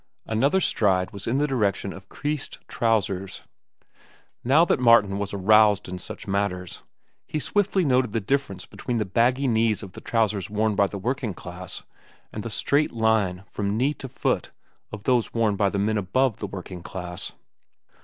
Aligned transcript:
Another 0.25 0.59
stride 0.59 1.11
was 1.11 1.27
in 1.27 1.37
the 1.37 1.45
direction 1.45 1.93
of 1.93 2.09
creased 2.09 2.57
trousers. 2.67 3.43
Now 4.43 4.65
that 4.65 4.79
Martin 4.79 5.19
was 5.19 5.31
aroused 5.31 5.87
in 5.87 5.99
such 5.99 6.25
matters, 6.27 6.81
he 7.27 7.37
swiftly 7.37 7.85
noted 7.85 8.11
the 8.11 8.19
difference 8.19 8.65
between 8.65 8.97
the 8.97 9.05
baggy 9.05 9.45
knees 9.47 9.83
of 9.83 9.91
the 9.91 10.01
trousers 10.01 10.49
worn 10.49 10.73
by 10.73 10.87
the 10.87 10.97
working 10.97 11.35
class 11.35 11.83
and 12.33 12.41
the 12.41 12.49
straight 12.49 12.91
line 12.93 13.43
from 13.45 13.77
knee 13.77 13.93
to 13.93 14.09
foot 14.09 14.49
of 14.91 15.03
those 15.03 15.35
worn 15.35 15.55
by 15.55 15.69
the 15.69 15.77
men 15.77 15.99
above 15.99 16.37
the 16.37 16.47
working 16.47 16.81
class. 16.81 17.33